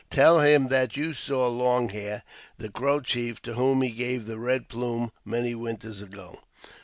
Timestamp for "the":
2.57-2.69, 4.25-4.39